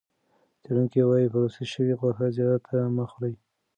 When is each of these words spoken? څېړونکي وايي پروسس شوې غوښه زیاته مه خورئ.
څېړونکي 0.61 0.99
وايي 1.03 1.27
پروسس 1.33 1.67
شوې 1.73 1.93
غوښه 1.99 2.27
زیاته 2.37 2.77
مه 2.95 3.05
خورئ. 3.11 3.33